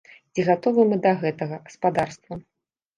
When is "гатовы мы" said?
0.47-0.99